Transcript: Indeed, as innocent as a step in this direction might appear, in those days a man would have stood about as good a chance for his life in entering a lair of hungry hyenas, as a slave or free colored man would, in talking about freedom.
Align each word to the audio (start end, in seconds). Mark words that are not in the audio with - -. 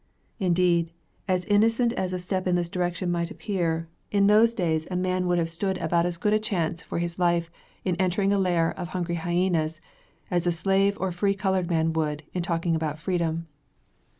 Indeed, 0.39 0.93
as 1.27 1.45
innocent 1.45 1.93
as 1.93 2.11
a 2.11 2.17
step 2.17 2.47
in 2.47 2.55
this 2.55 2.71
direction 2.71 3.11
might 3.11 3.29
appear, 3.29 3.87
in 4.09 4.25
those 4.25 4.55
days 4.55 4.87
a 4.89 4.95
man 4.95 5.27
would 5.27 5.37
have 5.37 5.47
stood 5.47 5.77
about 5.77 6.07
as 6.07 6.17
good 6.17 6.33
a 6.33 6.39
chance 6.39 6.81
for 6.81 6.97
his 6.97 7.19
life 7.19 7.51
in 7.85 7.95
entering 7.97 8.33
a 8.33 8.39
lair 8.39 8.71
of 8.79 8.87
hungry 8.97 9.13
hyenas, 9.21 9.79
as 10.31 10.47
a 10.47 10.51
slave 10.51 10.97
or 10.99 11.11
free 11.11 11.35
colored 11.35 11.69
man 11.69 11.93
would, 11.93 12.23
in 12.33 12.41
talking 12.41 12.75
about 12.75 12.97
freedom. 12.97 13.45